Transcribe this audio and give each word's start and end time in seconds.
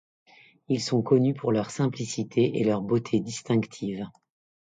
Ils 0.67 0.81
sont 0.81 1.03
connus 1.03 1.35
pour 1.35 1.51
leur 1.51 1.69
simplicité 1.69 2.57
et 2.59 2.63
leur 2.63 2.81
beauté 2.81 3.19
distinctive. 3.19 4.03